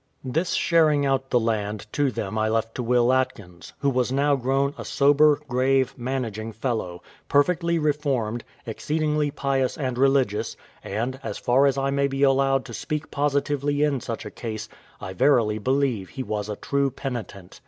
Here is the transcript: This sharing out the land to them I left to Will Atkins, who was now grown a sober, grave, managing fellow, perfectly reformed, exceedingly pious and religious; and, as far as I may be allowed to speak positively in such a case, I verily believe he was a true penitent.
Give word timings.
This 0.23 0.53
sharing 0.53 1.05
out 1.05 1.29
the 1.29 1.39
land 1.39 1.85
to 1.91 2.09
them 2.09 2.35
I 2.35 2.49
left 2.49 2.73
to 2.73 2.81
Will 2.81 3.13
Atkins, 3.13 3.73
who 3.81 3.89
was 3.91 4.11
now 4.11 4.35
grown 4.35 4.73
a 4.75 4.83
sober, 4.83 5.39
grave, 5.47 5.93
managing 5.95 6.53
fellow, 6.53 7.03
perfectly 7.29 7.77
reformed, 7.77 8.43
exceedingly 8.65 9.29
pious 9.29 9.77
and 9.77 9.99
religious; 9.99 10.57
and, 10.83 11.19
as 11.21 11.37
far 11.37 11.67
as 11.67 11.77
I 11.77 11.91
may 11.91 12.07
be 12.07 12.23
allowed 12.23 12.65
to 12.65 12.73
speak 12.73 13.11
positively 13.11 13.83
in 13.83 14.01
such 14.01 14.25
a 14.25 14.31
case, 14.31 14.67
I 14.99 15.13
verily 15.13 15.59
believe 15.59 16.09
he 16.09 16.23
was 16.23 16.49
a 16.49 16.55
true 16.55 16.89
penitent. 16.89 17.59